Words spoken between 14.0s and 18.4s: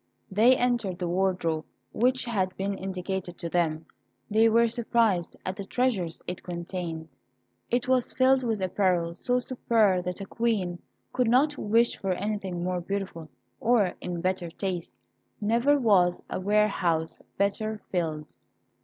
in better taste. Never was a warehouse better filled.